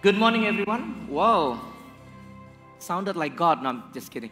[0.00, 1.08] Good morning, everyone.
[1.08, 1.58] Whoa.
[2.78, 3.64] Sounded like God.
[3.64, 4.30] No, I'm just kidding.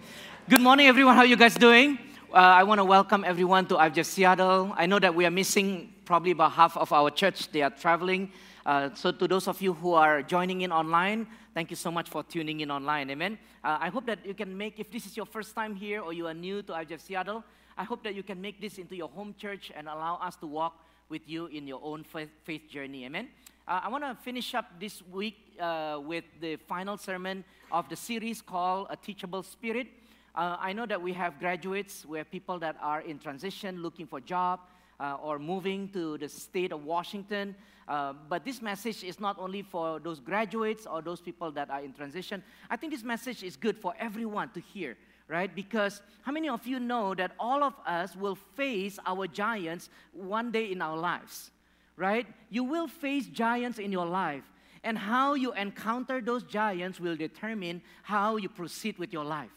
[0.49, 1.17] Good morning, everyone.
[1.17, 1.99] How are you guys doing?
[2.33, 4.73] Uh, I want to welcome everyone to IFGF Seattle.
[4.77, 7.51] I know that we are missing probably about half of our church.
[7.51, 8.31] They are traveling.
[8.65, 12.09] Uh, so, to those of you who are joining in online, thank you so much
[12.09, 13.11] for tuning in online.
[13.11, 13.37] Amen.
[13.65, 16.13] Uh, I hope that you can make, if this is your first time here or
[16.13, 17.43] you are new to IFGF Seattle,
[17.77, 20.47] I hope that you can make this into your home church and allow us to
[20.47, 23.05] walk with you in your own faith, faith journey.
[23.05, 23.31] Amen.
[23.69, 27.97] Uh, I want to finish up this week uh, with the final sermon of the
[27.97, 29.89] series called A Teachable Spirit.
[30.37, 34.07] Uh, I know that we have graduates, we have people that are in transition, looking
[34.07, 34.61] for job,
[35.01, 37.57] uh, or moving to the state of Washington.
[37.89, 41.81] Uh, but this message is not only for those graduates or those people that are
[41.81, 42.45] in transition.
[42.71, 44.97] I think this message is good for everyone to hear
[45.29, 45.53] right?
[45.57, 50.53] Because how many of you know that all of us will face our giants one
[50.53, 51.51] day in our lives?
[51.97, 52.27] Right?
[52.51, 54.45] You will face giants in your life.
[54.85, 59.51] And how you encounter those giants will determine how you proceed with your life.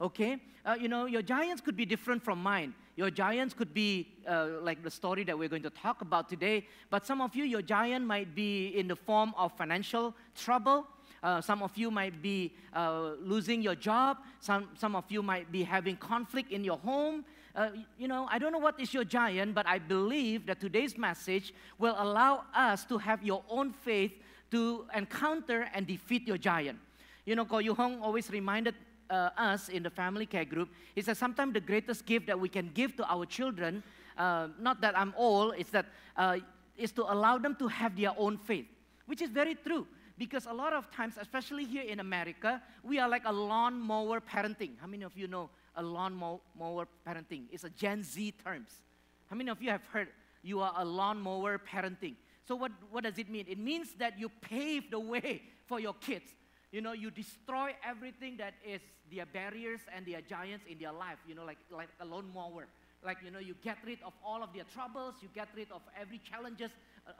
[0.00, 0.38] Okay?
[0.64, 2.74] Uh, you know, your giants could be different from mine.
[2.96, 6.66] Your giants could be uh, like the story that we're going to talk about today.
[6.90, 10.86] But some of you, your giant might be in the form of financial trouble.
[11.22, 14.18] Uh, some of you might be uh, losing your job.
[14.40, 17.24] Some, some of you might be having conflict in your home.
[17.56, 20.98] Uh, you know, I don't know what is your giant, but I believe that today's
[20.98, 24.12] message will allow us to have your own faith
[24.50, 26.78] to encounter and defeat your giant.
[27.24, 28.74] You know, Ko Yu Hong always reminded
[29.08, 32.50] uh, us in the family care group is that sometimes the greatest gift that we
[32.50, 33.82] can give to our children,
[34.18, 35.86] uh, not that I'm old, is that
[36.18, 36.36] uh,
[36.76, 38.66] is to allow them to have their own faith,
[39.06, 39.86] which is very true.
[40.18, 44.72] Because a lot of times, especially here in America, we are like a lawnmower parenting.
[44.78, 47.44] How many of you know a lawnmower parenting.
[47.52, 48.70] It's a Gen Z terms.
[49.28, 50.08] How many of you have heard
[50.42, 52.14] you are a lawnmower parenting?
[52.46, 53.46] So what, what does it mean?
[53.48, 56.32] It means that you pave the way for your kids.
[56.72, 58.80] You know, you destroy everything that is
[59.12, 62.66] their barriers and their giants in their life, you know, like, like a lawnmower.
[63.04, 65.82] Like, you know, you get rid of all of their troubles, you get rid of
[66.00, 66.70] every challenges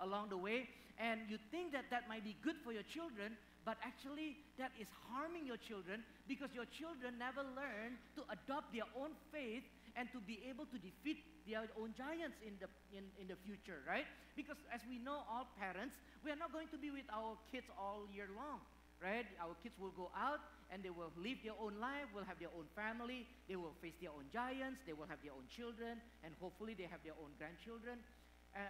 [0.00, 3.76] along the way, and you think that that might be good for your children, but
[3.84, 9.12] actually that is harming your children because your children never learn to adopt their own
[9.28, 9.66] faith
[9.96, 13.84] and to be able to defeat their own giants in the, in, in the future,
[13.84, 14.08] right?
[14.36, 17.66] Because as we know, all parents, we are not going to be with our kids
[17.76, 18.60] all year long,
[19.02, 19.26] right?
[19.40, 20.40] Our kids will go out
[20.72, 23.96] and they will live their own life, will have their own family, they will face
[24.00, 27.32] their own giants, they will have their own children, and hopefully they have their own
[27.38, 28.00] grandchildren.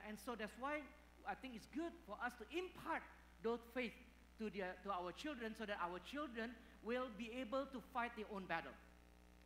[0.09, 0.83] And so that's why
[1.29, 3.03] I think it's good for us to impart
[3.43, 3.93] those faith
[4.39, 6.51] to, to our children so that our children
[6.85, 8.75] will be able to fight their own battle.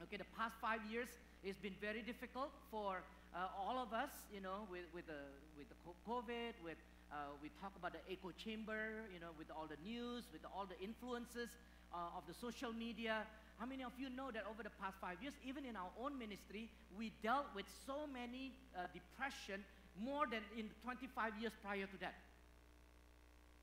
[0.03, 1.09] Okay, the past five years
[1.43, 3.01] it's been very difficult for
[3.33, 5.25] uh, all of us, you know, with, with, the,
[5.57, 6.77] with the COVID, with,
[7.13, 10.67] uh, we talk about the echo chamber, you know, with all the news, with all
[10.69, 11.49] the influences
[11.95, 13.25] uh, of the social media.
[13.59, 16.19] How many of you know that over the past five years, even in our own
[16.19, 19.65] ministry, we dealt with so many uh, depression
[19.99, 22.15] more than in 25 years prior to that?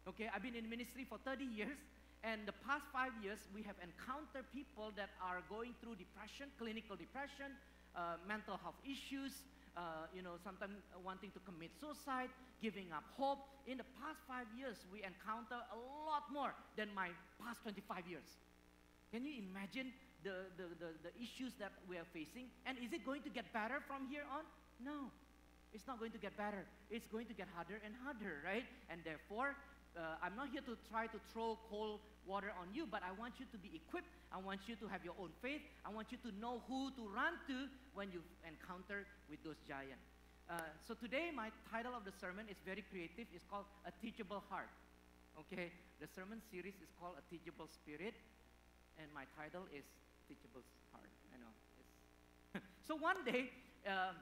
[0.08, 1.78] Okay, I've been in ministry for 30 years,
[2.24, 6.96] and the past five years, we have encountered people that are going through depression, clinical
[6.96, 7.52] depression,
[7.96, 9.44] uh, mental health issues,
[9.78, 10.74] uh, you know, sometimes
[11.06, 12.30] wanting to commit suicide,
[12.62, 13.46] giving up hope.
[13.68, 15.78] In the past five years, we encounter a
[16.08, 18.26] lot more than my past 25 years.
[19.12, 19.94] Can you imagine
[20.24, 22.50] the, the, the, the issues that we are facing?
[22.66, 24.44] And is it going to get better from here on?
[24.82, 25.12] No.
[25.78, 26.66] It's not going to get better.
[26.90, 28.66] It's going to get harder and harder, right?
[28.90, 29.54] And therefore,
[29.94, 33.38] uh, I'm not here to try to throw cold water on you, but I want
[33.38, 34.10] you to be equipped.
[34.34, 35.62] I want you to have your own faith.
[35.86, 40.02] I want you to know who to run to when you encounter with those giants.
[40.50, 43.30] Uh, so today, my title of the sermon is very creative.
[43.30, 44.74] It's called A Teachable Heart.
[45.46, 45.70] Okay,
[46.02, 48.18] the sermon series is called A Teachable Spirit,
[48.98, 49.86] and my title is
[50.26, 51.14] Teachable Heart.
[51.30, 51.54] I know.
[52.90, 53.54] so one day,
[53.86, 54.18] um,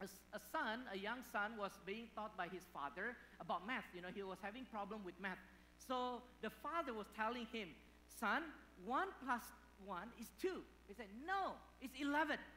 [0.00, 3.84] a, son, a young son, was being taught by his father about math.
[3.94, 5.38] You know, he was having problem with math.
[5.76, 7.68] So the father was telling him,
[8.06, 8.42] son,
[8.84, 9.42] 1 plus
[9.84, 10.60] 1 is 2.
[10.88, 12.36] He said, no, it's 11.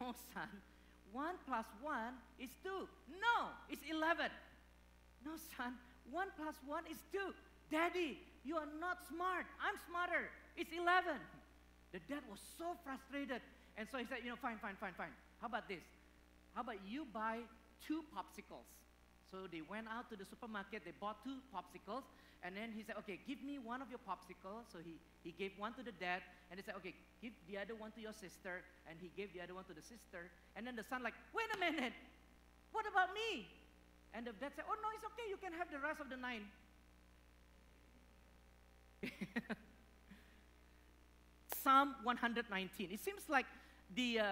[0.00, 0.48] No, son,
[1.12, 1.94] 1 plus 1
[2.40, 2.68] is 2.
[3.20, 4.26] No, it's 11.
[5.24, 5.78] No, son,
[6.10, 7.18] 1 plus 1 is 2.
[7.70, 9.46] Daddy, you are not smart.
[9.62, 10.26] I'm smarter.
[10.56, 11.14] It's 11.
[11.92, 13.40] The dad was so frustrated.
[13.76, 15.14] And so he said, you know, fine, fine, fine, fine.
[15.40, 15.84] How about this?
[16.54, 17.40] How about you buy
[17.86, 18.68] two popsicles?
[19.30, 22.04] So they went out to the supermarket, they bought two popsicles,
[22.44, 24.68] and then he said, okay, give me one of your popsicles.
[24.68, 26.20] So he, he gave one to the dad,
[26.50, 29.40] and he said, okay, give the other one to your sister, and he gave the
[29.40, 30.28] other one to the sister.
[30.54, 31.94] And then the son like, wait a minute,
[32.72, 33.48] what about me?
[34.12, 36.20] And the dad said, oh no, it's okay, you can have the rest of the
[36.20, 36.44] nine.
[41.62, 42.90] Psalm 119.
[42.92, 43.46] It seems like
[43.94, 44.24] the, uh,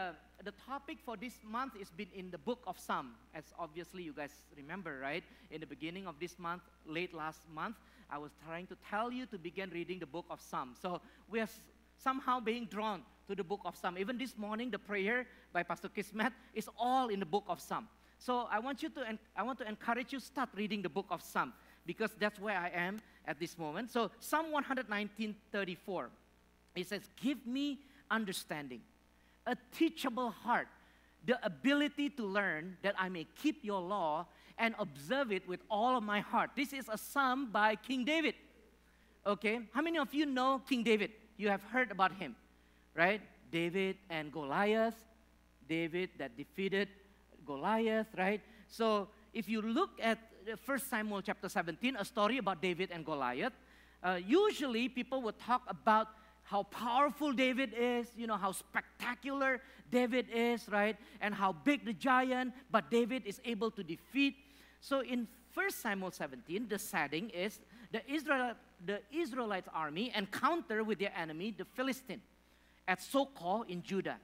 [0.44, 4.12] the topic for this month has been in the book of Psalm, as obviously you
[4.12, 5.24] guys remember, right?
[5.50, 7.76] In the beginning of this month, late last month,
[8.08, 10.74] I was trying to tell you to begin reading the book of Psalm.
[10.80, 11.48] So we are
[11.96, 13.96] somehow being drawn to the book of Psalm.
[13.98, 17.88] Even this morning, the prayer by Pastor Kismet is all in the book of Psalm.
[18.18, 21.22] So I want you to, I want to encourage you start reading the book of
[21.22, 21.52] Psalm
[21.86, 23.90] because that's where I am at this moment.
[23.90, 26.10] So Psalm 119, 34,
[26.74, 27.80] it says, "Give me
[28.10, 28.82] understanding."
[29.50, 30.68] A teachable heart,
[31.26, 34.26] the ability to learn that I may keep your law
[34.56, 36.50] and observe it with all of my heart.
[36.54, 38.34] This is a psalm by King David.
[39.26, 41.10] Okay, how many of you know King David?
[41.36, 42.36] You have heard about him,
[42.94, 43.20] right?
[43.50, 44.94] David and Goliath,
[45.68, 46.88] David that defeated
[47.44, 48.40] Goliath, right?
[48.68, 50.18] So if you look at
[50.64, 53.52] 1 Samuel chapter 17, a story about David and Goliath,
[54.02, 56.08] uh, usually people would talk about
[56.50, 60.96] how powerful David is, you know, how spectacular David is, right?
[61.20, 64.34] And how big the giant, but David is able to defeat.
[64.80, 67.60] So in 1 Samuel 17, the setting is
[67.92, 68.54] the, Israel,
[68.84, 72.20] the Israelites army encounter with their enemy, the Philistine,
[72.88, 74.16] at Socoh in Judah.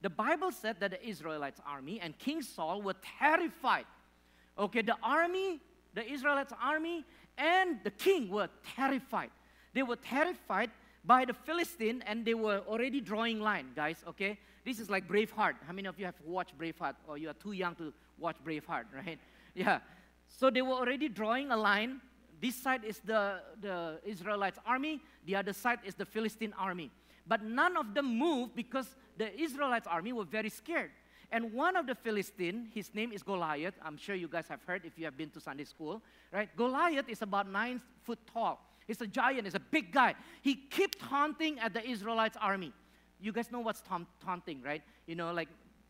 [0.00, 3.84] The Bible said that the Israelites army and King Saul were terrified.
[4.58, 5.60] Okay, the army,
[5.92, 7.04] the Israelites army,
[7.36, 9.30] and the king were terrified.
[9.74, 10.70] They were terrified
[11.04, 14.38] by the Philistine, and they were already drawing line, guys, okay?
[14.64, 15.56] This is like Braveheart.
[15.66, 18.86] How many of you have watched Braveheart, or you are too young to watch Braveheart,
[19.06, 19.18] right?
[19.54, 19.80] Yeah.
[20.26, 22.00] So they were already drawing a line.
[22.40, 26.90] This side is the, the Israelites' army, the other side is the Philistine army.
[27.26, 30.90] But none of them moved because the Israelites' army were very scared.
[31.30, 33.74] And one of the Philistine, his name is Goliath.
[33.82, 36.02] I'm sure you guys have heard if you have been to Sunday school,
[36.32, 36.54] right?
[36.56, 38.60] Goliath is about nine foot tall.
[38.86, 40.14] He's a giant, he's a big guy.
[40.42, 42.72] He kept taunting at the Israelites' army.
[43.20, 44.82] You guys know what's ta- taunting, right?
[45.06, 45.48] You know, like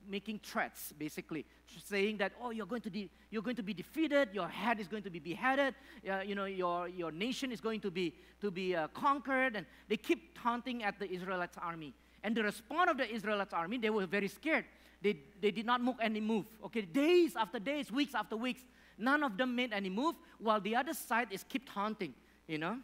[0.09, 1.45] making threats, basically,
[1.85, 4.87] saying that, oh, you're going to, de- you're going to be defeated, your head is
[4.87, 5.75] going to be beheaded,
[6.09, 9.57] uh, you know, your, your nation is going to be, to be uh, conquered.
[9.57, 11.95] And they keep taunting at the Israelites' army.
[12.23, 14.67] And the response of the Israelites' army, they were very scared.
[15.03, 16.47] They, they did not make any move.
[16.65, 18.63] Okay, days after days, weeks after weeks,
[18.97, 22.15] none of them made any move, while the other side is kept taunting
[22.47, 22.79] you know?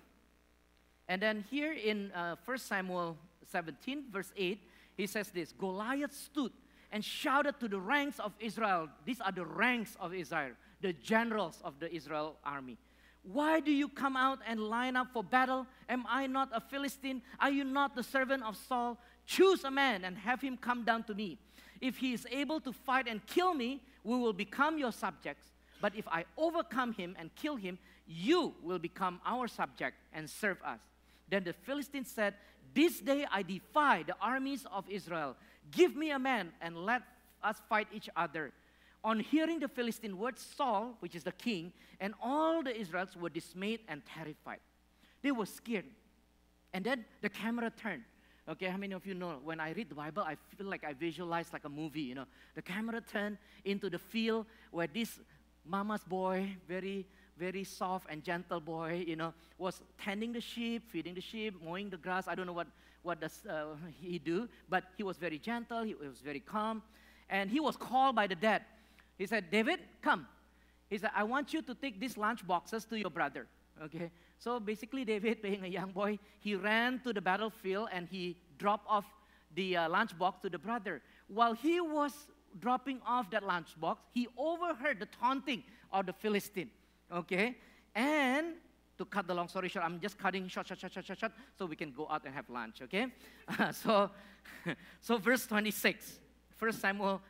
[1.08, 3.16] And then here in uh, 1 Samuel
[3.50, 4.60] 17, verse 8,
[4.96, 6.52] he says this Goliath stood
[6.92, 8.88] and shouted to the ranks of Israel.
[9.04, 12.76] These are the ranks of Israel, the generals of the Israel army.
[13.22, 15.66] Why do you come out and line up for battle?
[15.88, 17.22] Am I not a Philistine?
[17.38, 18.98] Are you not the servant of Saul?
[19.26, 21.38] Choose a man and have him come down to me.
[21.80, 25.48] If he is able to fight and kill me, we will become your subjects.
[25.80, 27.78] But if I overcome him and kill him,
[28.10, 30.80] you will become our subject and serve us.
[31.28, 32.34] Then the Philistines said,
[32.74, 35.36] This day I defy the armies of Israel.
[35.70, 37.02] Give me a man and let
[37.42, 38.52] us fight each other.
[39.04, 43.30] On hearing the Philistine words, Saul, which is the king, and all the Israelites were
[43.30, 44.58] dismayed and terrified.
[45.22, 45.86] They were scared.
[46.74, 48.02] And then the camera turned.
[48.48, 50.92] Okay, how many of you know when I read the Bible, I feel like I
[50.92, 52.26] visualize like a movie, you know.
[52.56, 55.20] The camera turned into the field where this
[55.64, 57.06] mama's boy, very,
[57.38, 61.90] very soft and gentle boy, you know, was tending the sheep, feeding the sheep, mowing
[61.90, 62.28] the grass.
[62.28, 62.66] I don't know what,
[63.02, 66.82] what does uh, he do, but he was very gentle, he was very calm.
[67.28, 68.62] And he was called by the dad.
[69.16, 70.26] He said, David, come.
[70.88, 73.46] He said, I want you to take these lunch boxes to your brother.
[73.82, 74.10] Okay?
[74.38, 78.86] So basically, David, being a young boy, he ran to the battlefield and he dropped
[78.88, 79.04] off
[79.54, 81.02] the uh, lunch box to the brother.
[81.28, 82.12] While he was
[82.58, 86.70] dropping off that lunchbox, he overheard the taunting of the Philistine.
[87.12, 87.56] Okay?
[87.94, 88.54] And
[88.98, 91.32] to cut the long story short, I'm just cutting short, short, short, short, short, short,
[91.58, 92.82] so we can go out and have lunch.
[92.82, 93.06] Okay?
[93.72, 94.10] so,
[95.00, 96.18] so verse 26,
[96.58, 97.20] 1 Samuel,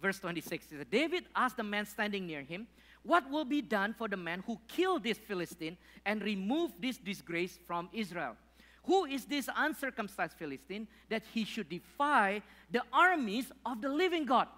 [0.00, 2.66] verse 26 says, David asked the man standing near him,
[3.02, 7.58] What will be done for the man who killed this Philistine and removed this disgrace
[7.66, 8.36] from Israel?
[8.84, 14.48] Who is this uncircumcised Philistine that he should defy the armies of the living God?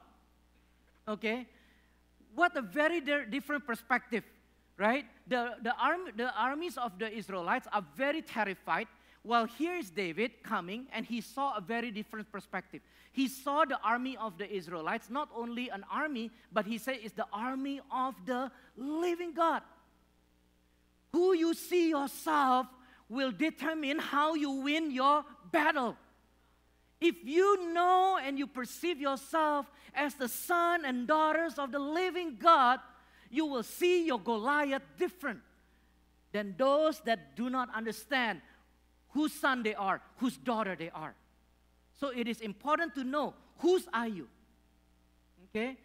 [1.06, 1.47] Okay?
[2.35, 4.25] What a very different perspective,
[4.78, 5.04] right?
[5.26, 8.88] The, the, arm, the armies of the Israelites are very terrified,
[9.23, 12.83] Well, here is David coming and he saw a very different perspective.
[13.12, 17.14] He saw the army of the Israelites, not only an army, but he said it's
[17.14, 19.62] the army of the living God.
[21.12, 22.66] Who you see yourself
[23.09, 25.97] will determine how you win your battle.
[27.00, 32.37] If you know and you perceive yourself as the son and daughters of the living
[32.40, 32.81] God,
[33.35, 35.41] you will see your Goliath different
[36.33, 38.41] than those that do not understand
[39.11, 41.14] whose son they are, whose daughter they are.
[41.99, 44.29] So it is important to know whose are you.
[45.49, 45.76] Okay?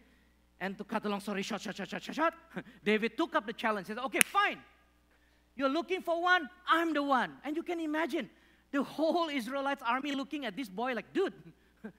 [0.60, 2.34] And to cut a long story short, short, short, short, short, short,
[2.84, 3.86] David took up the challenge.
[3.86, 4.58] He said, okay, fine.
[5.56, 7.32] You're looking for one, I'm the one.
[7.44, 8.30] And you can imagine
[8.70, 11.32] the whole Israelites army looking at this boy like, dude,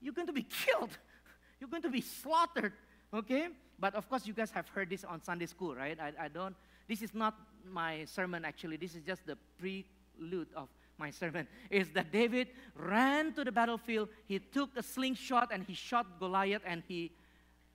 [0.00, 0.90] you're going to be killed.
[1.60, 2.72] You're going to be slaughtered.
[3.12, 3.48] Okay?
[3.78, 5.98] But of course, you guys have heard this on Sunday school, right?
[6.00, 6.56] I, I don't,
[6.88, 7.34] this is not
[7.70, 8.76] my sermon actually.
[8.76, 10.68] This is just the prelude of
[10.98, 11.46] my sermon.
[11.70, 16.62] Is that David ran to the battlefield, he took a slingshot and he shot Goliath
[16.66, 17.12] and he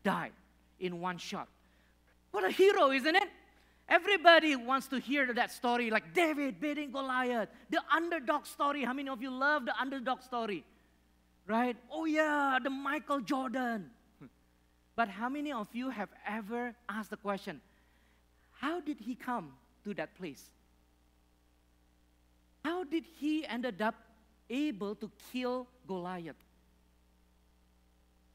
[0.04, 0.34] died
[0.80, 1.48] in one shot.
[2.32, 3.30] What a hero, isn't it?
[3.88, 8.84] Everybody wants to hear that story, like David beating Goliath, the underdog story.
[8.84, 10.64] How many of you love the underdog story?
[11.46, 11.76] Right?
[11.92, 13.92] Oh, yeah, the Michael Jordan.
[14.96, 17.62] But how many of you have ever asked the question,
[18.52, 20.44] how did he come to that place?
[22.64, 23.96] How did he ended up
[24.50, 26.36] able to kill Goliath?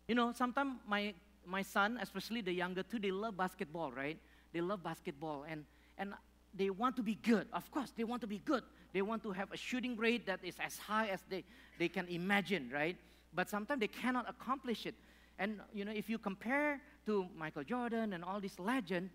[0.07, 1.15] You know, sometimes my,
[1.47, 4.19] my son, especially the younger two, they love basketball, right?
[4.53, 5.65] They love basketball and,
[5.97, 6.13] and
[6.55, 7.47] they want to be good.
[7.53, 8.65] Of course, they want to be good.
[8.93, 11.45] They want to have a shooting rate that is as high as they,
[11.79, 12.97] they can imagine, right?
[13.35, 14.95] But sometimes they cannot accomplish it.
[15.39, 19.13] And you know, if you compare to Michael Jordan and all these legends,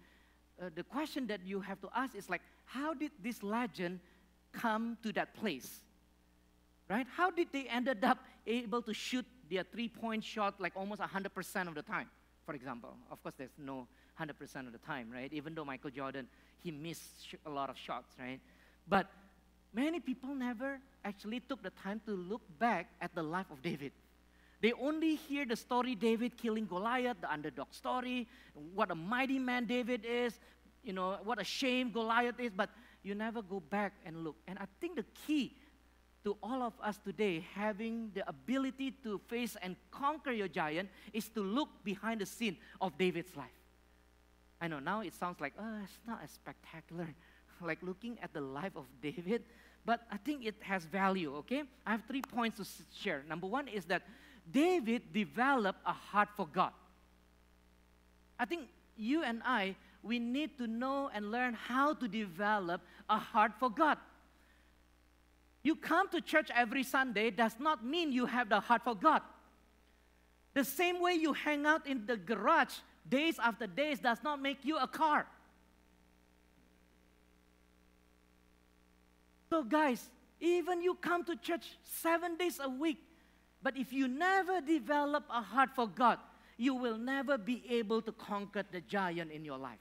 [0.61, 3.99] uh, the question that you have to ask is like, how did this legend
[4.51, 5.81] come to that place?
[6.89, 7.07] Right?
[7.15, 11.75] How did they ended up able to shoot their three-point shot like almost 100% of
[11.75, 12.09] the time,
[12.45, 12.95] for example?
[13.11, 13.87] Of course, there's no
[14.19, 15.31] 100% of the time, right?
[15.33, 16.27] Even though Michael Jordan,
[16.61, 18.39] he missed a lot of shots, right?
[18.87, 19.07] But
[19.73, 23.91] many people never actually took the time to look back at the life of David.
[24.63, 28.29] They only hear the story David killing Goliath, the underdog story,
[28.73, 30.39] what a mighty man David is,
[30.85, 32.69] you know, what a shame Goliath is, but
[33.03, 34.37] you never go back and look.
[34.47, 35.57] And I think the key
[36.23, 41.27] to all of us today having the ability to face and conquer your giant is
[41.35, 43.59] to look behind the scene of David's life.
[44.61, 47.09] I know now it sounds like, oh, it's not as spectacular,
[47.61, 49.43] like looking at the life of David,
[49.83, 51.63] but I think it has value, okay?
[51.85, 53.23] I have three points to share.
[53.27, 54.03] Number one is that
[54.51, 56.71] David developed a heart for God.
[58.39, 63.17] I think you and I, we need to know and learn how to develop a
[63.17, 63.97] heart for God.
[65.63, 69.21] You come to church every Sunday does not mean you have the heart for God.
[70.53, 72.75] The same way you hang out in the garage
[73.07, 75.25] days after days does not make you a car.
[79.49, 80.09] So, guys,
[80.39, 82.97] even you come to church seven days a week,
[83.63, 86.19] but if you never develop a heart for God,
[86.57, 89.79] you will never be able to conquer the giant in your life.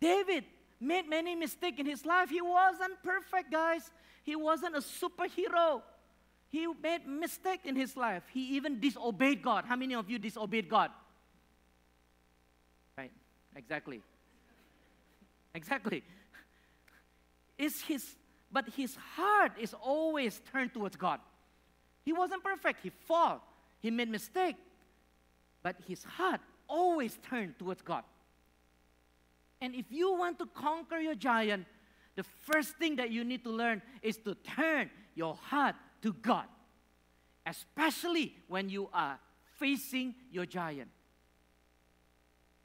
[0.00, 0.44] David
[0.80, 2.28] made many mistakes in his life.
[2.28, 3.90] He wasn't perfect, guys.
[4.24, 5.82] He wasn't a superhero.
[6.48, 8.24] He made mistakes in his life.
[8.32, 9.64] He even disobeyed God.
[9.64, 10.90] How many of you disobeyed God?
[12.98, 13.12] Right,
[13.56, 14.02] exactly.
[15.54, 16.02] Exactly.
[17.58, 18.16] Is his
[18.50, 21.20] but his heart is always turned towards God.
[22.04, 22.80] He wasn't perfect.
[22.82, 23.42] He fought.
[23.80, 24.56] He made mistake.
[25.62, 28.02] But his heart always turned towards God.
[29.60, 31.66] And if you want to conquer your giant,
[32.16, 36.46] the first thing that you need to learn is to turn your heart to God,
[37.46, 39.18] especially when you are
[39.58, 40.90] facing your giant.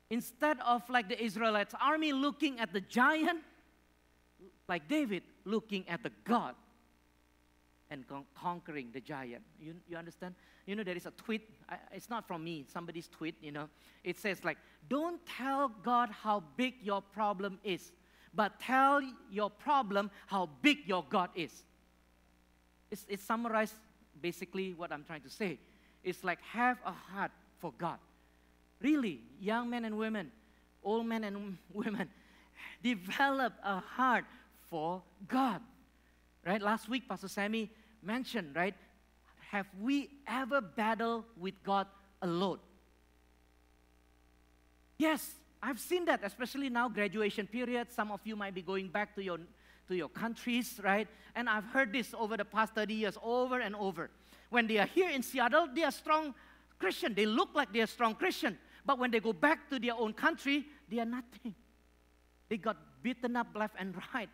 [0.10, 3.42] Instead of like the Israelites' army looking at the giant,
[4.68, 6.56] like David looking at the God
[7.90, 9.44] and con- conquering the giant.
[9.60, 10.36] You, you understand?
[10.66, 13.70] You know, there is a tweet, I, it's not from me, somebody's tweet, you know.
[14.04, 14.58] It says, like,
[14.90, 17.92] don't tell God how big your problem is,
[18.34, 19.02] but tell
[19.32, 21.64] your problem how big your God is.
[22.92, 23.76] It's, it's summarized
[24.22, 25.60] basically what I'm trying to say.
[26.04, 27.98] It's like have a heart for God.
[28.82, 30.32] Really, young men and women,
[30.84, 32.10] old men and women,
[32.84, 34.26] develop a heart
[34.70, 35.62] for God.
[36.48, 36.62] Right?
[36.62, 37.70] Last week, Pastor Sammy
[38.02, 38.74] mentioned, right?
[39.52, 41.88] Have we ever battled with God
[42.22, 42.60] alone?
[44.98, 47.92] Yes, I've seen that, especially now, graduation period.
[47.92, 49.40] Some of you might be going back to your,
[49.90, 51.10] to your countries, right?
[51.36, 54.10] And I've heard this over the past 30 years, over and over.
[54.50, 56.34] When they are here in Seattle, they are strong
[56.80, 57.14] Christian.
[57.14, 58.58] They look like they are strong Christian.
[58.86, 61.54] But when they go back to their own country, they are nothing.
[62.48, 64.30] They got beaten up left and right.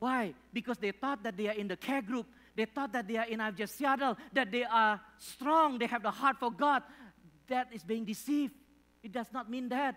[0.00, 0.34] Why?
[0.52, 2.26] Because they thought that they are in the care group.
[2.56, 6.10] They thought that they are in IFGF Seattle, that they are strong, they have the
[6.10, 6.82] heart for God.
[7.46, 8.54] That is being deceived.
[9.02, 9.96] It does not mean that.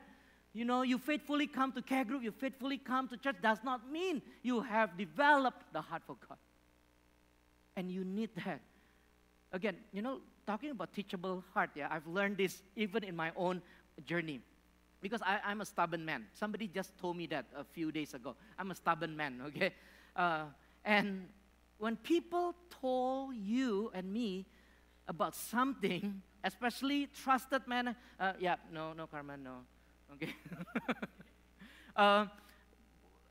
[0.53, 3.89] you know, you faithfully come to care group, you faithfully come to church, does not
[3.91, 6.38] mean you have developed the heart for God.
[7.75, 8.62] And you need that.
[9.51, 13.62] Again, you know, talking about teachable heart, yeah, I've learned this even in my own
[14.05, 14.41] journey.
[15.01, 16.25] Because I, am a stubborn man.
[16.33, 18.36] Somebody just told me that a few days ago.
[18.57, 19.74] I'm a stubborn man, okay?
[20.15, 20.46] Uh,
[20.86, 21.27] and
[21.77, 24.46] when people told you and me
[25.08, 29.58] about something, especially trusted men, uh, yeah, no, no, Carmen, no,
[30.13, 30.34] okay?
[31.96, 32.25] uh,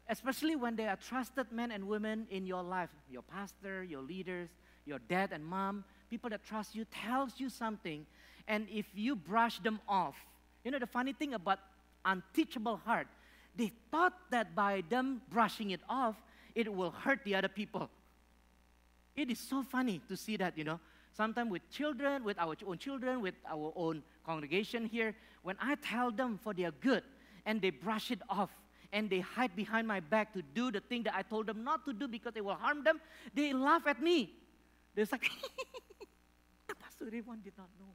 [0.08, 4.48] especially when they are trusted men and women in your life, your pastor, your leaders,
[4.84, 8.04] your dad and mom, people that trust you, tells you something,
[8.48, 10.16] and if you brush them off,
[10.64, 11.58] you know the funny thing about
[12.04, 13.06] unteachable heart,
[13.56, 16.16] they thought that by them brushing it off,
[16.54, 17.90] it will hurt the other people.
[19.14, 20.80] It is so funny to see that, you know.
[21.14, 26.10] Sometimes with children, with our own children, with our own congregation here, when I tell
[26.10, 27.02] them for their good
[27.44, 28.50] and they brush it off
[28.92, 31.84] and they hide behind my back to do the thing that I told them not
[31.84, 33.00] to do because it will harm them,
[33.34, 34.32] they laugh at me.
[34.94, 35.30] They're like,
[36.70, 37.94] ah, Pastor Irwan did not know.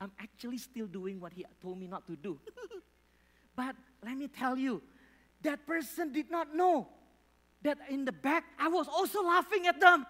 [0.00, 2.38] I'm actually still doing what he told me not to do.
[3.56, 4.82] but let me tell you,
[5.42, 6.88] that person did not know
[7.62, 10.06] that in the back I was also laughing at them.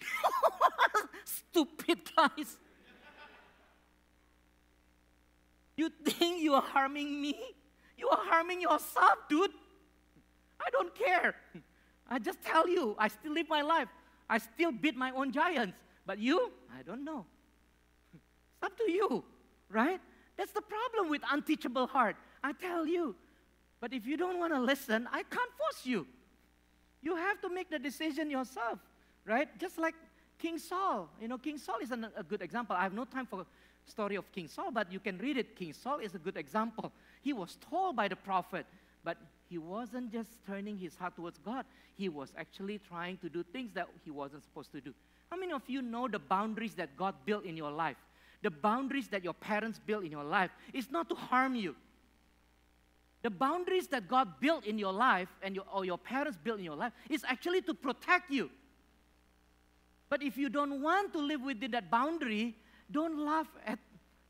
[1.24, 2.58] Stupid guys.
[5.76, 7.36] You think you are harming me?
[7.98, 9.50] You are harming yourself, dude.
[10.60, 11.34] I don't care.
[12.08, 13.88] I just tell you, I still live my life.
[14.28, 15.76] I still beat my own giants.
[16.06, 17.26] But you, I don't know.
[18.14, 19.24] It's up to you,
[19.68, 20.00] right?
[20.36, 22.16] That's the problem with unteachable heart.
[22.42, 23.14] I tell you.
[23.80, 26.06] But if you don't want to listen, I can't force you.
[27.02, 28.78] You have to make the decision yourself,
[29.24, 29.48] right?
[29.58, 29.94] Just like
[30.38, 31.08] King Saul.
[31.20, 32.76] You know, King Saul is an, a good example.
[32.76, 33.46] I have no time for
[33.84, 35.56] story of King Saul, but you can read it.
[35.56, 36.92] King Saul is a good example.
[37.22, 38.66] He was told by the prophet,
[39.04, 39.16] but
[39.48, 41.64] he wasn't just turning his heart towards God.
[41.96, 44.92] He was actually trying to do things that he wasn't supposed to do.
[45.30, 47.96] How many of you know the boundaries that God built in your life?
[48.42, 51.74] The boundaries that your parents built in your life is not to harm you.
[53.26, 56.64] The boundaries that God built in your life and your, or your parents built in
[56.64, 58.48] your life is actually to protect you.
[60.08, 62.54] But if you don't want to live within that boundary,
[62.88, 63.80] don't laugh at,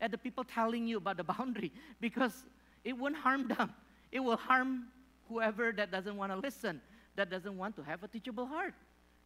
[0.01, 2.43] at the people telling you about the boundary because
[2.83, 3.71] it won't harm them.
[4.11, 4.85] It will harm
[5.29, 6.81] whoever that doesn't want to listen,
[7.17, 8.73] that doesn't want to have a teachable heart,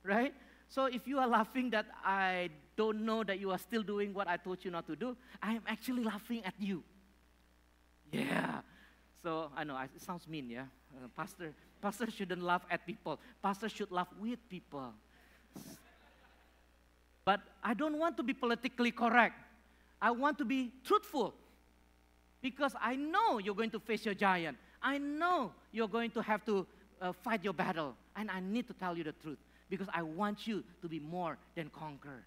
[0.04, 0.34] right?
[0.68, 4.28] So if you are laughing that I don't know that you are still doing what
[4.28, 6.84] I told you not to do, I am actually laughing at you.
[8.12, 8.60] Yeah.
[9.24, 10.66] So I know it sounds mean, yeah.
[10.96, 13.20] Uh, pastor, pastor shouldn't laugh at people.
[13.42, 14.94] Pastor should laugh with people.
[17.24, 19.36] But I don't want to be politically correct.
[20.02, 21.34] I want to be truthful.
[22.42, 24.58] Because I know you're going to face your giant.
[24.82, 26.66] I know you're going to have to
[27.00, 27.96] uh, fight your battle.
[28.16, 29.38] And I need to tell you the truth.
[29.70, 32.26] Because I want you to be more than conqueror.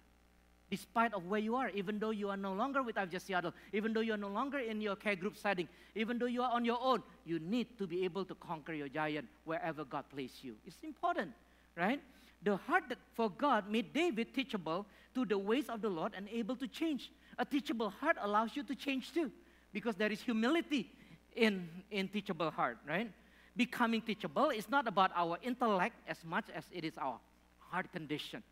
[0.69, 3.93] Despite of where you are, even though you are no longer with IFGF Seattle, even
[3.93, 6.65] though you are no longer in your care group setting, even though you are on
[6.65, 10.55] your own, you need to be able to conquer your giant wherever God placed you.
[10.65, 11.31] It's important,
[11.77, 12.01] right?
[12.41, 16.27] The heart that for God made David teachable to the ways of the Lord and
[16.29, 17.11] able to change.
[17.37, 19.31] A teachable heart allows you to change too,
[19.71, 20.91] because there is humility
[21.35, 23.11] in, in teachable heart, right?
[23.55, 27.19] Becoming teachable is not about our intellect as much as it is our
[27.59, 28.43] heart condition,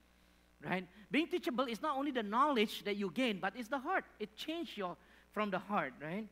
[0.65, 0.87] right?
[1.11, 4.05] Being teachable is not only the knowledge that you gain, but it's the heart.
[4.19, 4.95] It changed your
[5.31, 6.27] from the heart, right?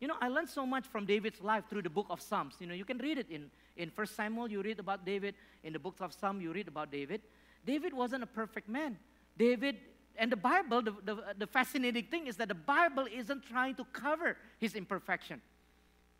[0.00, 2.54] You know, I learned so much from David's life through the book of Psalms.
[2.60, 5.34] You know, you can read it in in First Samuel, you read about David.
[5.62, 7.22] In the books of Psalm, you read about David.
[7.66, 8.98] David wasn't a perfect man.
[9.36, 9.76] David,
[10.16, 13.84] and the Bible, the, the, the fascinating thing is that the Bible isn't trying to
[13.86, 15.40] cover his imperfection,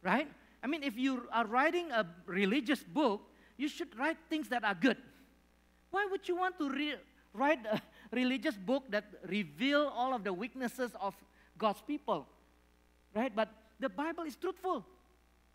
[0.02, 0.28] right?
[0.62, 3.22] I mean, if you are writing a religious book,
[3.56, 4.96] you should write things that are good.
[5.90, 6.96] Why would you want to re-
[7.34, 11.14] write a religious book that reveal all of the weaknesses of
[11.58, 12.26] God's people?
[13.14, 13.34] Right?
[13.34, 14.84] But the Bible is truthful.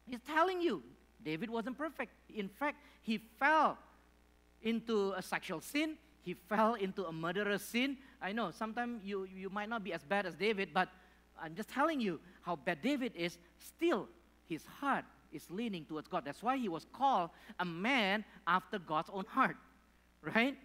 [0.08, 0.84] It's telling you
[1.24, 2.12] David wasn't perfect.
[2.34, 3.78] In fact, he fell
[4.62, 5.98] into a sexual sin.
[6.22, 7.98] He fell into a murderous sin.
[8.22, 10.90] I know sometimes you, you might not be as bad as David, but
[11.42, 13.38] I'm just telling you how bad David is.
[13.58, 14.08] Still,
[14.48, 16.26] his heart is leaning towards God.
[16.26, 19.58] That's why he was called a man after God's own heart,
[20.22, 20.58] right?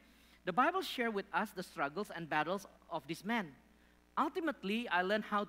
[0.45, 3.49] The Bible shares with us the struggles and battles of this man.
[4.19, 5.47] Ultimately, I learned how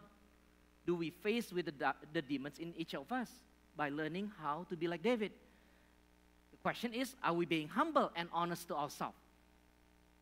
[0.86, 3.30] do we face with the, the demons in each of us
[3.76, 5.32] by learning how to be like David.
[6.52, 9.18] The question is, are we being humble and honest to ourselves?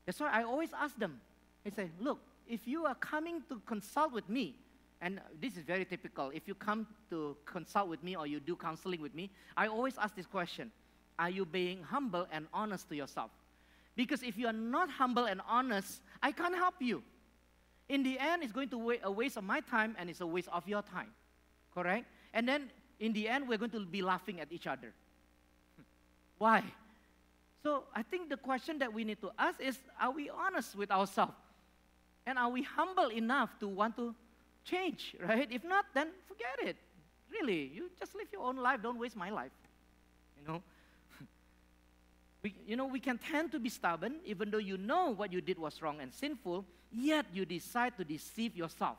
[0.05, 1.21] That's why I always ask them.
[1.65, 4.55] I say, look, if you are coming to consult with me
[5.03, 6.31] and this is very typical.
[6.33, 9.97] If you come to consult with me or you do counseling with me, I always
[9.97, 10.71] ask this question
[11.19, 13.29] Are you being humble and honest to yourself?
[13.95, 17.03] Because if you are not humble and honest, I can't help you.
[17.89, 20.27] In the end, it's going to be a waste of my time and it's a
[20.27, 21.10] waste of your time.
[21.73, 22.06] Correct?
[22.34, 24.93] And then in the end, we're going to be laughing at each other.
[26.38, 26.63] Why?
[27.62, 30.91] So I think the question that we need to ask is are we honest with
[30.91, 31.34] ourselves?
[32.25, 34.15] And are we humble enough to want to
[34.63, 35.47] change, right?
[35.51, 36.77] If not, then forget it.
[37.29, 38.82] Really, you just live your own life.
[38.82, 39.51] Don't waste my life.
[40.39, 40.63] You know?
[42.43, 45.39] We, you know, we can tend to be stubborn even though you know what you
[45.39, 48.97] did was wrong and sinful, yet you decide to deceive yourself.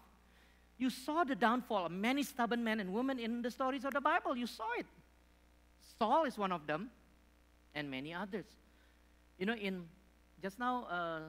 [0.78, 4.00] You saw the downfall of many stubborn men and women in the stories of the
[4.00, 4.37] Bible.
[4.37, 4.87] You saw it.
[5.98, 6.90] Saul is one of them,
[7.74, 8.46] and many others.
[9.38, 9.85] You know, in
[10.42, 11.20] just now, uh,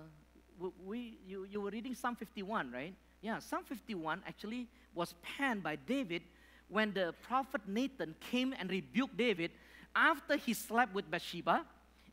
[0.83, 2.93] we, you, you were reading Psalm 51, right?
[3.21, 6.21] Yeah, Psalm 51 actually was penned by David
[6.69, 9.51] when the prophet Nathan came and rebuked David
[9.95, 11.65] after he slept with Bathsheba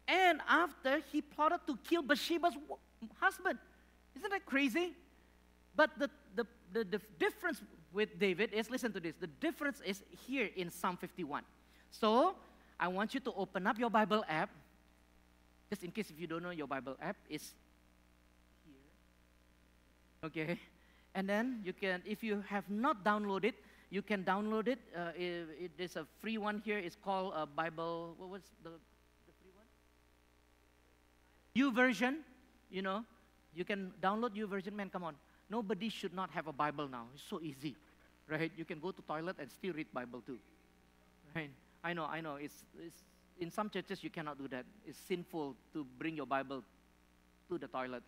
[0.08, 2.54] and after he plotted to kill Bathsheba's
[3.20, 3.58] husband.
[4.16, 4.94] Isn't that crazy?
[5.74, 7.62] But the, the, the, the difference
[7.92, 11.42] with David is listen to this the difference is here in Psalm 51.
[11.90, 12.34] So
[12.80, 14.50] I want you to open up your Bible app.
[15.70, 17.52] Just in case if you don't know your Bible app, is
[18.64, 18.74] here.
[20.24, 20.58] Okay.
[21.14, 23.52] And then you can, if you have not downloaded,
[23.90, 24.78] you can download it.
[24.96, 26.78] Uh, it, it there's a free one here.
[26.78, 28.14] It's called a Bible.
[28.16, 28.70] What was the?
[31.56, 32.18] YouVersion.
[32.70, 33.04] You know,
[33.54, 34.72] you can download YouVersion.
[34.72, 35.14] Man, come on.
[35.50, 37.06] Nobody should not have a Bible now.
[37.14, 37.76] It's so easy,
[38.28, 38.50] right?
[38.56, 40.38] You can go to toilet and still read Bible too,
[41.34, 41.50] right?
[41.84, 42.36] I know, I know.
[42.36, 42.96] It's, it's
[43.38, 44.64] in some churches you cannot do that.
[44.86, 46.62] It's sinful to bring your Bible
[47.50, 48.02] to the toilet,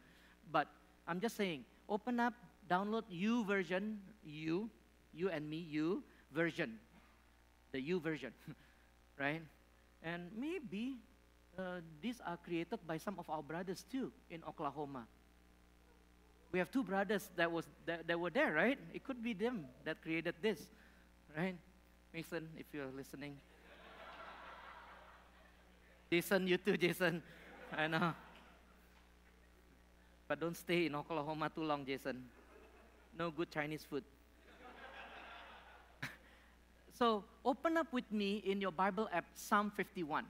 [0.51, 0.69] but
[1.07, 2.33] I'm just saying, open up
[2.69, 4.71] download YouVersion, you,
[5.13, 6.03] you and me, you
[6.33, 6.79] version,
[7.73, 8.33] the U version,
[9.19, 9.43] right?
[10.03, 10.97] And maybe
[11.59, 15.07] uh, these are created by some of our brothers too in Oklahoma.
[16.53, 18.79] We have two brothers that was that, that were there, right?
[18.93, 20.61] It could be them that created this,
[21.37, 21.57] right?
[22.13, 23.37] Mason, if you're listening.
[26.11, 27.23] Jason, you too, Jason.
[27.77, 28.15] I know.
[30.29, 32.23] But don't stay in Oklahoma too long, Jason
[33.19, 34.05] no good Chinese food.
[36.99, 40.25] so open up with me in your Bible app Psalm 51.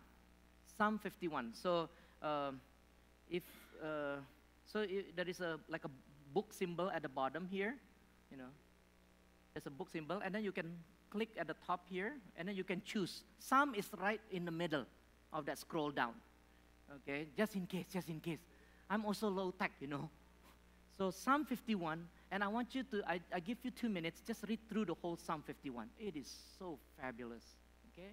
[0.77, 1.53] Psalm 51.
[1.55, 1.89] So
[2.23, 2.53] uh,
[3.31, 3.43] if
[3.83, 4.17] uh,
[4.67, 5.91] so, if there is a like a
[6.33, 7.75] book symbol at the bottom here,
[8.31, 8.51] you know.
[9.53, 10.73] There's a book symbol, and then you can
[11.11, 13.23] click at the top here, and then you can choose.
[13.39, 14.85] Psalm is right in the middle
[15.33, 16.15] of that scroll down.
[16.97, 18.41] Okay, just in case, just in case.
[18.91, 20.11] I'm also low tech, you know.
[20.97, 24.45] So Psalm 51, and I want you to, I, I give you two minutes, just
[24.49, 25.89] read through the whole Psalm 51.
[25.99, 27.43] It is so fabulous.
[27.91, 28.11] Okay?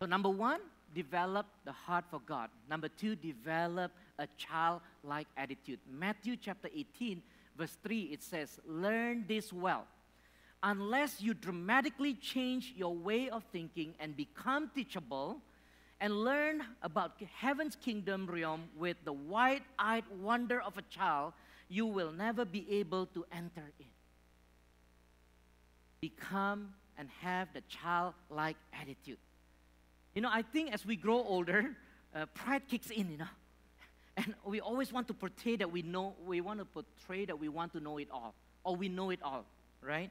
[0.00, 0.60] So, number one,
[0.94, 2.50] develop the heart for God.
[2.68, 5.80] Number two, develop a childlike attitude.
[5.90, 7.22] Matthew chapter 18,
[7.56, 9.86] verse 3, it says, Learn this well.
[10.62, 15.42] Unless you dramatically change your way of thinking and become teachable
[16.00, 21.34] and learn about heaven's kingdom realm with the wide eyed wonder of a child,
[21.68, 23.86] you will never be able to enter it.
[26.00, 29.18] Become and have the childlike attitude.
[30.14, 31.74] You know, I think as we grow older,
[32.14, 33.26] uh, pride kicks in, you know.
[34.16, 37.48] And we always want to portray that we know, we want to portray that we
[37.48, 39.44] want to know it all, or we know it all,
[39.82, 40.10] right?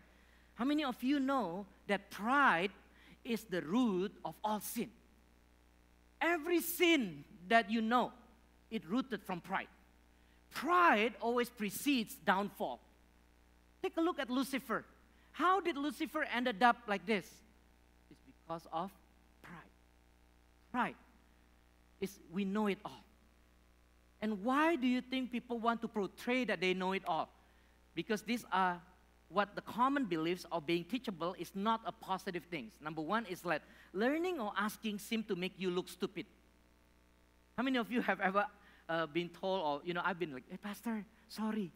[0.55, 2.71] How many of you know that pride
[3.23, 4.89] is the root of all sin?
[6.19, 8.11] Every sin that you know,
[8.69, 9.67] it rooted from pride.
[10.53, 12.81] Pride always precedes downfall.
[13.81, 14.83] Take a look at Lucifer.
[15.31, 17.25] How did Lucifer ended up like this?
[18.11, 18.91] It's because of.
[20.73, 20.95] Pride.
[22.01, 23.03] It's we know it all.
[24.21, 27.29] And why do you think people want to portray that they know it all?
[27.93, 28.81] Because these are
[29.29, 32.71] what the common beliefs of being teachable is not a positive thing.
[32.81, 33.61] Number one is that
[33.93, 36.25] learning or asking seem to make you look stupid.
[37.55, 38.45] How many of you have ever
[38.89, 41.71] uh, been told, or you know, I've been like, "Hey, Pastor, sorry,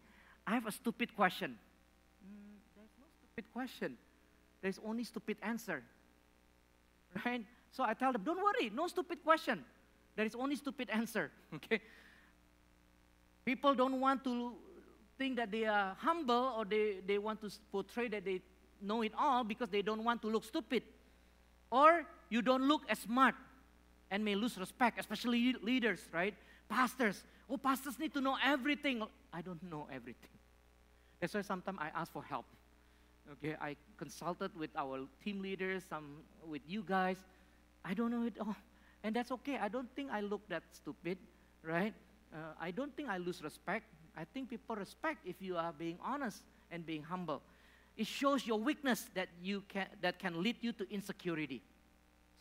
[0.48, 1.58] I have a stupid question."
[2.26, 3.98] Mm, there's no stupid question.
[4.62, 5.84] There's only stupid answer.
[7.26, 7.46] Right?
[7.78, 9.63] So I tell them, "Don't worry, no stupid question.
[10.16, 11.80] There is only stupid answer." Okay.
[13.46, 14.56] People don't want to
[15.18, 18.42] think that they are humble or they, they want to portray that they
[18.82, 20.84] know it all because they don't want to look stupid.
[21.72, 23.36] Or you don't look as smart
[24.12, 26.34] and may lose respect, especially leaders, right?
[26.68, 27.24] Pastors.
[27.50, 29.04] Oh, pastors need to know everything.
[29.32, 30.36] I don't know everything.
[31.22, 32.46] That's why sometimes I ask for help.
[33.34, 37.18] Okay, I consulted with our team leaders, some with you guys.
[37.88, 38.56] I don't know it all.
[39.04, 39.58] And that's okay.
[39.58, 41.17] I don't think I look that stupid,
[41.63, 41.93] right?
[42.34, 43.86] Uh, I don't think I lose respect.
[44.17, 47.41] I think people respect if you are being honest and being humble.
[47.95, 51.62] It shows your weakness that, you can, that can lead you to insecurity.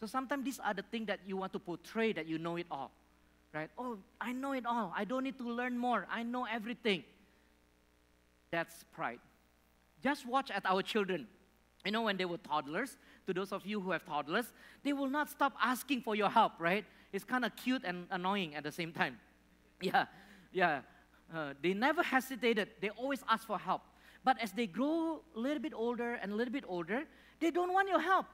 [0.00, 2.66] So sometimes these are the things that you want to portray that you know it
[2.70, 2.90] all.
[3.54, 3.70] Right?
[3.78, 4.92] Oh, I know it all.
[4.96, 6.06] I don't need to learn more.
[6.10, 7.04] I know everything.
[8.50, 9.20] That's pride.
[10.02, 11.28] Just watch at our children.
[11.84, 12.96] You know, when they were toddlers,
[13.26, 16.52] to those of you who have toddlers, they will not stop asking for your help,
[16.58, 16.84] right?
[17.12, 19.18] It's kind of cute and annoying at the same time.
[19.82, 20.06] Yeah,
[20.52, 20.80] yeah.
[21.34, 23.82] Uh, they never hesitated, they always ask for help.
[24.24, 27.04] But as they grow a little bit older and a little bit older,
[27.40, 28.26] they don't want your help.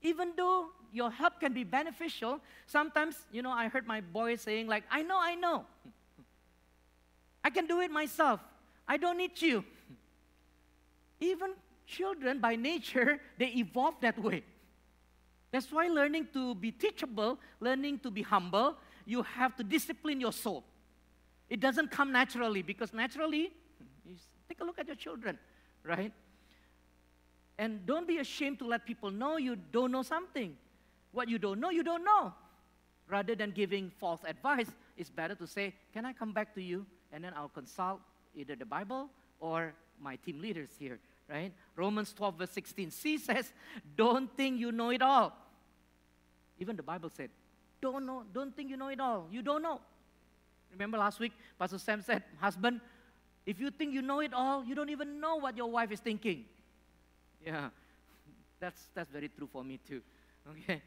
[0.00, 4.68] Even though your help can be beneficial, sometimes, you know, I heard my boys saying,
[4.68, 5.66] like, I know, I know.
[7.44, 8.40] I can do it myself.
[8.88, 9.64] I don't need you.
[11.20, 11.52] Even
[11.92, 14.42] children, by nature, they evolve that way.
[15.52, 20.32] That's why learning to be teachable, learning to be humble, you have to discipline your
[20.32, 20.64] soul.
[21.50, 23.52] It doesn't come naturally because naturally,
[24.48, 25.38] take a look at your children,
[25.84, 26.12] right?
[27.58, 30.56] And don't be ashamed to let people know you don't know something.
[31.12, 32.32] What you don't know, you don't know.
[33.08, 36.86] Rather than giving false advice, it's better to say, Can I come back to you?
[37.12, 38.00] And then I'll consult
[38.34, 41.52] either the Bible or my team leaders here, right?
[41.76, 42.90] Romans 12, verse 16.
[42.90, 43.52] C says,
[43.96, 45.36] Don't think you know it all.
[46.58, 47.30] Even the Bible said,
[47.80, 49.26] Don't know, don't think you know it all.
[49.30, 49.80] You don't know.
[50.70, 52.80] Remember last week, Pastor Sam said, Husband,
[53.44, 56.00] if you think you know it all, you don't even know what your wife is
[56.00, 56.44] thinking.
[57.44, 57.68] Yeah,
[58.60, 60.02] that's, that's very true for me too.
[60.50, 60.82] Okay?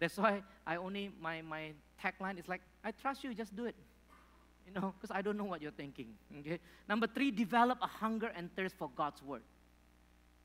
[0.00, 1.70] That's why I only, my, my
[2.02, 3.76] tagline is like, I trust you, just do it.
[4.66, 6.14] You know, because I don't know what you're thinking.
[6.40, 6.58] Okay?
[6.88, 9.42] Number three, develop a hunger and thirst for God's word.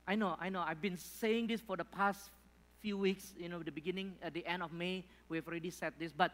[0.08, 2.32] I know, I know, I've been saying this for the past
[2.80, 6.12] few weeks, you know, the beginning, at the end of May, we've already said this,
[6.12, 6.32] but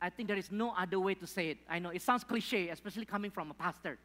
[0.00, 1.58] I think there is no other way to say it.
[1.68, 3.98] I know it sounds cliche, especially coming from a pastor,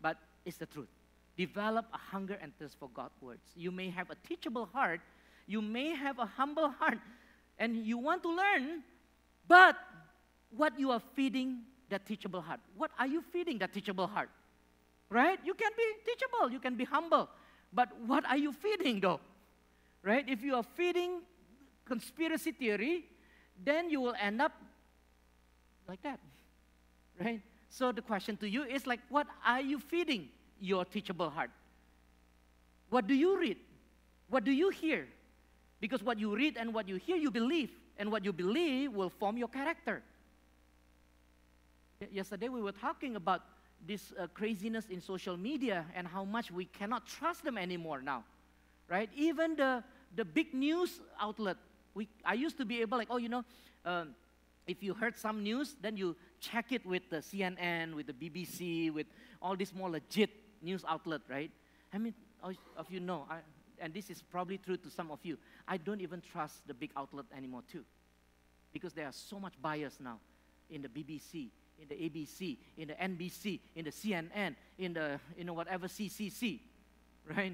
[0.00, 0.88] but it's the truth.
[1.36, 3.42] Develop a hunger and thirst for God's words.
[3.54, 5.00] You may have a teachable heart,
[5.46, 6.98] you may have a humble heart,
[7.58, 8.82] and you want to learn,
[9.46, 9.76] but
[10.50, 12.60] what you are feeding that teachable heart?
[12.76, 14.30] What are you feeding that teachable heart?
[15.08, 15.38] Right?
[15.44, 17.28] You can be teachable, you can be humble,
[17.72, 19.20] but what are you feeding though?
[20.02, 20.28] Right?
[20.28, 21.20] If you are feeding
[21.84, 23.04] conspiracy theory,
[23.64, 24.52] then you will end up
[25.88, 26.20] like that.
[27.20, 27.40] Right?
[27.68, 30.28] So the question to you is like, what are you feeding
[30.60, 31.50] your teachable heart?
[32.90, 33.58] What do you read?
[34.28, 35.06] What do you hear?
[35.80, 37.70] Because what you read and what you hear, you believe.
[37.98, 40.02] And what you believe will form your character.
[42.12, 43.42] Yesterday we were talking about
[43.86, 48.24] this uh, craziness in social media and how much we cannot trust them anymore now.
[48.88, 49.10] Right?
[49.16, 49.82] Even the,
[50.14, 51.56] the big news outlet,
[51.94, 53.44] we, I used to be able, like, oh, you know,
[53.84, 54.14] um,
[54.66, 58.92] if you heard some news, then you check it with the CNN, with the BBC,
[58.92, 59.06] with
[59.40, 60.30] all these more legit
[60.62, 61.50] news outlet, right?
[61.92, 62.14] I mean,
[62.76, 63.38] of you know, I,
[63.80, 66.90] and this is probably true to some of you, I don't even trust the big
[66.96, 67.84] outlet anymore too.
[68.72, 70.18] Because there are so much bias now
[70.70, 71.48] in the BBC,
[71.80, 76.60] in the ABC, in the NBC, in the CNN, in the, you know, whatever CCC,
[77.36, 77.52] right?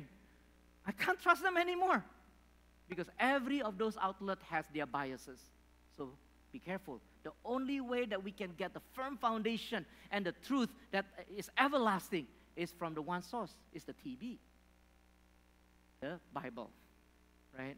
[0.86, 2.04] I can't trust them anymore
[2.88, 5.40] because every of those outlets has their biases.
[5.96, 6.10] So
[6.52, 7.00] be careful.
[7.22, 11.50] The only way that we can get the firm foundation and the truth that is
[11.58, 14.36] everlasting is from the one source, is the TB,
[16.00, 16.70] the Bible,
[17.58, 17.76] right?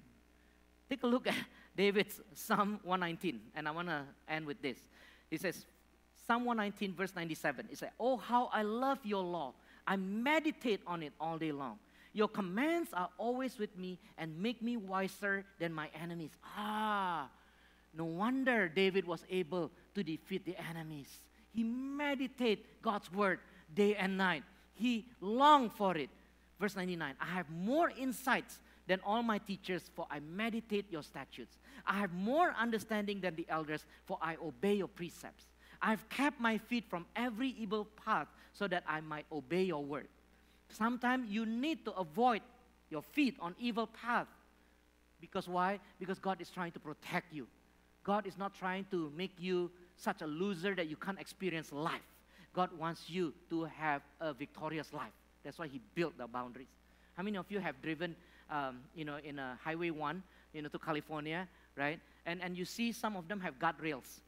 [0.88, 1.35] Take a look at
[1.76, 4.78] David's Psalm 119, and I want to end with this.
[5.30, 5.66] He says,
[6.26, 9.52] Psalm 119, verse 97, it says, Oh, how I love your law.
[9.87, 11.78] I meditate on it all day long.
[12.14, 16.30] Your commands are always with me and make me wiser than my enemies.
[16.56, 17.28] Ah,
[17.92, 21.08] no wonder David was able to defeat the enemies.
[21.52, 23.40] He meditated God's word
[23.74, 24.44] day and night.
[24.74, 26.08] He longed for it.
[26.58, 31.58] Verse 99 I have more insights than all my teachers, for I meditate your statutes.
[31.87, 35.46] I have more understanding than the elders, for I obey your precepts.
[35.84, 40.08] I've kept my feet from every evil path so that I might obey your word.
[40.70, 42.40] Sometimes you need to avoid
[42.88, 44.26] your feet on evil path.
[45.20, 45.78] Because why?
[46.00, 47.46] Because God is trying to protect you.
[48.02, 52.08] God is not trying to make you such a loser that you can't experience life.
[52.54, 55.12] God wants you to have a victorious life.
[55.44, 56.68] That's why He built the boundaries.
[57.14, 58.16] How many of you have driven,
[58.50, 60.22] um, you know, in a Highway 1,
[60.54, 62.00] you know, to California, right?
[62.24, 64.20] And, and you see some of them have guardrails.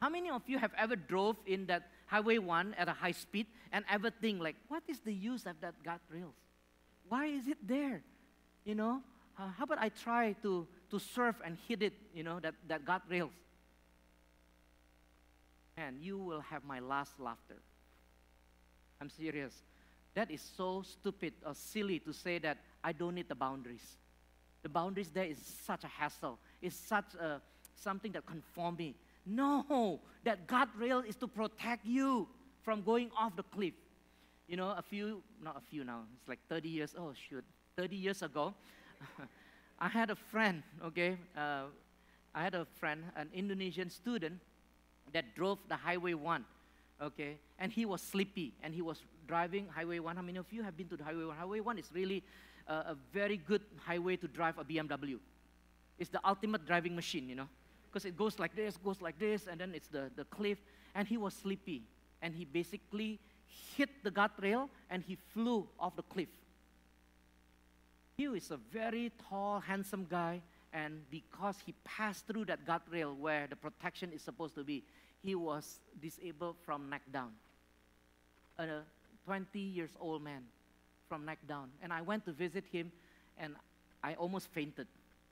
[0.00, 3.46] How many of you have ever drove in that Highway 1 at a high speed
[3.70, 6.32] and ever think like, what is the use of that guardrails?
[7.08, 8.02] Why is it there?
[8.64, 9.02] You know,
[9.38, 12.84] uh, how about I try to, to surf and hit it, you know, that, that
[12.84, 13.30] guardrails?
[15.76, 17.56] And you will have my last laughter.
[19.00, 19.54] I'm serious.
[20.14, 23.96] That is so stupid or silly to say that I don't need the boundaries.
[24.62, 26.38] The boundaries there is such a hassle.
[26.60, 27.40] It's such a,
[27.76, 28.94] something that conform me.
[29.30, 32.26] No, that guardrail is to protect you
[32.62, 33.74] from going off the cliff.
[34.48, 37.44] You know, a few, not a few now, it's like 30 years, oh shoot,
[37.76, 38.52] 30 years ago,
[39.78, 41.62] I had a friend, okay, uh,
[42.34, 44.40] I had a friend, an Indonesian student
[45.12, 46.44] that drove the Highway 1,
[47.00, 50.16] okay, and he was sleepy and he was driving Highway 1.
[50.16, 51.36] How many of you have been to the Highway 1?
[51.36, 52.24] Highway 1 is really
[52.66, 55.20] uh, a very good highway to drive a BMW.
[56.00, 57.48] It's the ultimate driving machine, you know
[57.90, 60.58] because it goes like this, goes like this, and then it's the, the cliff.
[60.94, 61.82] And he was sleepy.
[62.22, 63.18] And he basically
[63.76, 66.28] hit the guardrail and he flew off the cliff.
[68.16, 70.42] He is a very tall, handsome guy.
[70.72, 74.84] And because he passed through that guardrail where the protection is supposed to be,
[75.22, 77.32] he was disabled from neck down.
[78.58, 78.82] A
[79.24, 80.42] 20 years old man
[81.08, 81.70] from neck down.
[81.82, 82.92] And I went to visit him
[83.38, 83.56] and
[84.02, 84.86] I almost fainted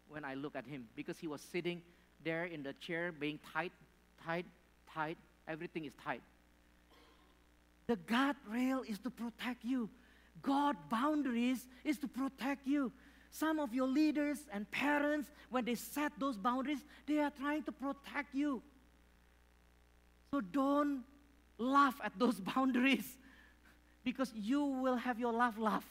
[0.09, 1.83] when I looked at him because he was sitting
[2.25, 3.73] there in the chair being tight,
[4.25, 4.47] tight,
[4.93, 5.19] tight.
[5.47, 6.23] Everything is tight.
[7.87, 9.89] The guardrail is to protect you.
[10.43, 12.93] God boundaries is to protect you.
[13.31, 17.73] Some of your leaders and parents, when they set those boundaries, they are trying to
[17.73, 18.63] protect you.
[20.33, 21.03] So don't
[21.59, 23.17] laugh at those boundaries
[24.05, 25.85] because you will have your laugh, laugh,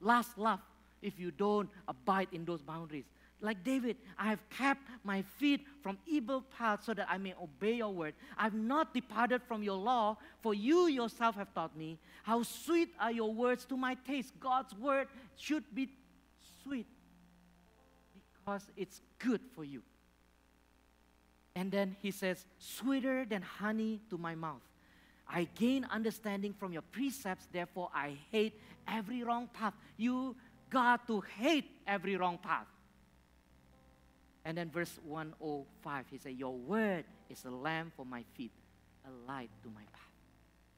[0.00, 0.60] last laugh
[1.02, 3.04] if you don't abide in those boundaries.
[3.40, 7.74] Like David, I have kept my feet from evil paths so that I may obey
[7.74, 8.14] your word.
[8.38, 11.98] I have not departed from your law, for you yourself have taught me.
[12.22, 14.32] How sweet are your words to my taste.
[14.40, 15.90] God's word should be
[16.62, 16.86] sweet
[18.38, 19.82] because it's good for you.
[21.56, 24.62] And then he says, sweeter than honey to my mouth.
[25.28, 29.74] I gain understanding from your precepts, therefore I hate every wrong path.
[29.96, 30.36] You
[30.70, 32.66] got to hate every wrong path.
[34.44, 38.52] And then verse 105, he said, Your word is a lamp for my feet,
[39.06, 40.02] a light to my path.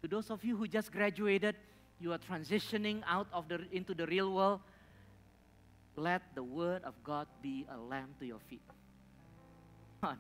[0.02, 1.56] To those of you who just graduated,
[2.00, 4.60] you are transitioning out of the into the real world.
[5.96, 8.60] Let the word of God be a lamp to your feet.
[10.00, 10.18] Come on.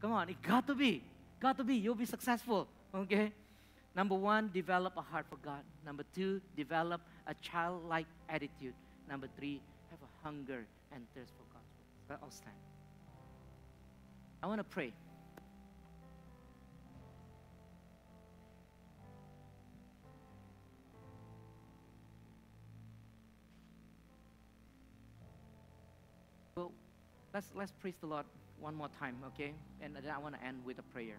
[0.00, 1.02] Come on, it got to be.
[1.40, 1.74] Got to be.
[1.74, 2.68] You'll be successful.
[2.94, 3.32] Okay?
[3.94, 5.62] Number one, develop a heart for God.
[5.84, 8.74] Number two, develop a childlike attitude.
[9.08, 11.66] Number three, have a hunger and thirst for God's
[12.08, 12.18] word.
[12.22, 12.54] I'll stand.
[14.42, 14.92] I want to pray.
[26.56, 26.72] Well,
[27.34, 28.26] let's, let's praise the Lord
[28.60, 29.52] one more time, okay?
[29.80, 31.18] And then I want to end with a prayer.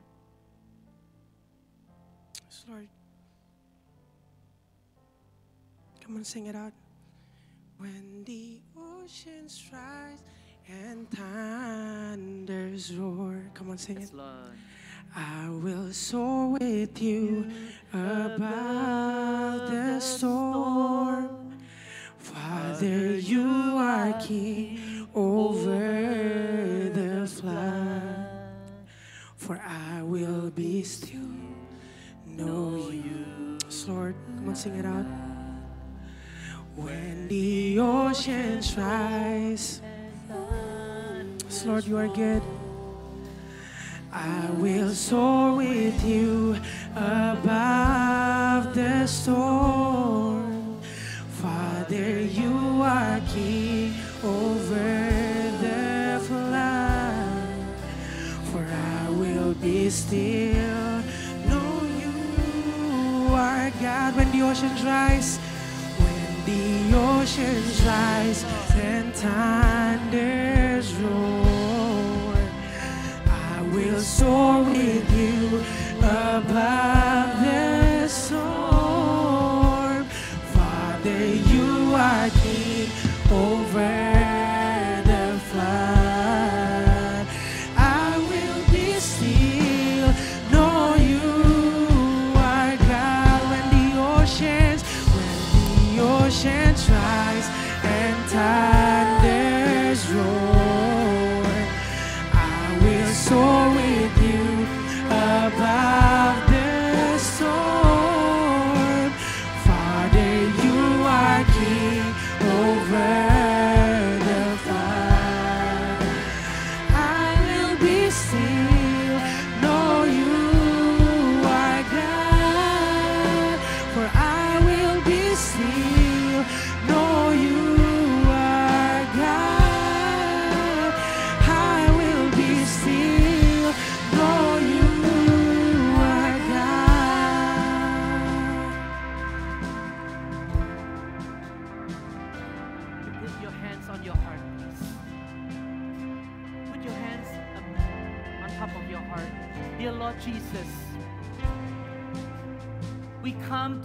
[2.67, 2.87] Lord.
[6.01, 6.73] Come on, sing it out.
[7.77, 10.23] When the oceans rise
[10.69, 13.41] and thunders roar.
[13.53, 14.11] Come on, sing it.
[15.15, 17.49] I will soar with you
[17.91, 21.53] above the storm.
[22.17, 23.47] Father, you
[23.77, 28.27] are king over the flood.
[29.35, 31.19] For I will be still,
[32.27, 33.57] know you.
[33.63, 35.05] Yes, Lord, come on, sing it out.
[36.75, 39.81] When the oceans rise,
[41.49, 42.43] Yes, Lord, you are good.
[44.13, 46.55] I will soar with you
[46.95, 50.79] above the storm.
[51.41, 55.09] Father, you are king over
[55.63, 57.55] the flood.
[58.51, 61.01] For I will be still,
[61.49, 64.15] know you are God.
[64.15, 65.39] When the ocean rise,
[66.49, 68.43] the oceans rise
[68.73, 72.33] and thunders roar,
[73.27, 75.63] I will soar with you
[75.99, 78.68] above the storm.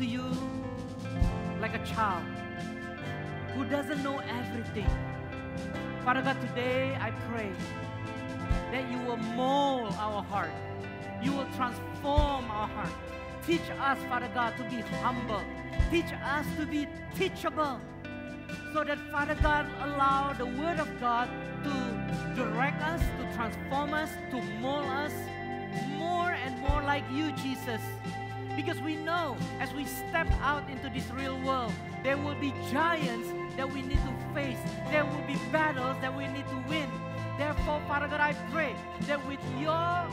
[0.04, 0.24] To you
[1.60, 2.24] like a child
[3.54, 4.90] who doesn't know everything.
[6.04, 7.50] Father God, today I pray
[8.72, 10.50] that you will mold our heart.
[11.22, 12.92] You will transform our heart.
[13.46, 15.42] Teach us, Father God, to be humble.
[15.90, 17.80] Teach us to be teachable
[18.74, 21.30] so that Father God allow the Word of God
[21.64, 21.72] to
[22.36, 25.12] direct us, to transform us, to mold us
[25.96, 27.80] more and more like you, Jesus.
[28.56, 33.28] Because we know as we step out into this real world, there will be giants
[33.56, 34.58] that we need to face.
[34.90, 36.88] There will be battles that we need to win.
[37.38, 40.06] Therefore, Father God, I pray that with your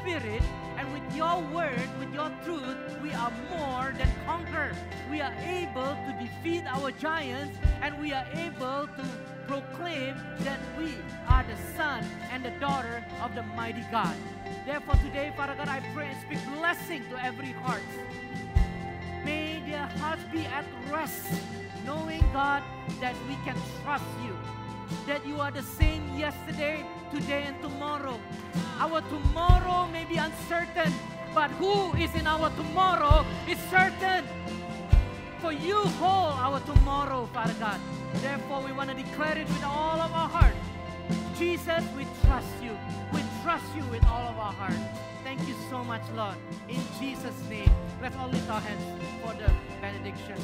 [0.00, 0.42] spirit
[0.76, 4.76] and with your word, with your truth, we are more than conquerors.
[5.10, 9.04] We are able to defeat our giants and we are able to
[9.50, 10.14] proclaim
[10.46, 10.94] that we
[11.26, 14.14] are the son and the daughter of the mighty God.
[14.64, 17.82] Therefore, today, Father God, I pray and speak blessing to every heart.
[19.24, 21.26] May their hearts be at rest,
[21.84, 22.62] knowing, God,
[23.00, 24.36] that we can trust you.
[25.08, 28.20] That you are the same yesterday, today, and tomorrow.
[28.78, 30.92] Our tomorrow may be uncertain,
[31.34, 34.22] but who is in our tomorrow is certain.
[35.40, 37.80] For you hold our tomorrow, Father God.
[38.16, 40.54] Therefore, we want to declare it with all of our heart.
[41.38, 42.76] Jesus, we trust you.
[43.14, 44.76] We trust you with all of our heart.
[45.24, 46.36] Thank you so much, Lord.
[46.68, 47.70] In Jesus' name,
[48.02, 48.82] let's all lift our hands
[49.22, 50.36] for the benediction.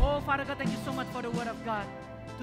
[0.00, 1.86] Oh, Father God, thank you so much for the word of God.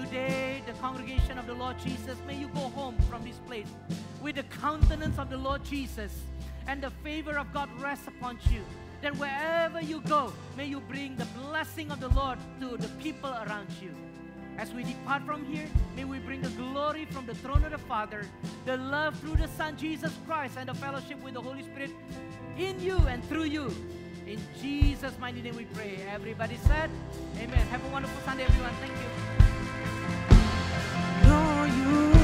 [0.00, 3.68] Today, the congregation of the Lord Jesus, may you go home from this place
[4.22, 6.12] with the countenance of the Lord Jesus
[6.66, 8.62] and the favor of God rest upon you.
[9.02, 13.30] That wherever you go, may you bring the blessing of the Lord to the people
[13.30, 13.94] around you.
[14.58, 17.78] As we depart from here, may we bring the glory from the throne of the
[17.78, 18.26] Father,
[18.66, 21.90] the love through the Son Jesus Christ, and the fellowship with the Holy Spirit
[22.56, 23.72] in you and through you.
[24.26, 26.00] In Jesus' mighty name we pray.
[26.10, 26.90] Everybody said,
[27.38, 27.66] Amen.
[27.68, 28.74] Have a wonderful Sunday, everyone.
[28.80, 28.92] Thank
[32.12, 32.17] you.